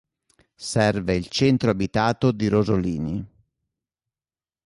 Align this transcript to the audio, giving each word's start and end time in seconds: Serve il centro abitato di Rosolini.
Serve 0.55 1.13
il 1.15 1.27
centro 1.27 1.69
abitato 1.69 2.31
di 2.31 2.47
Rosolini. 2.47 3.23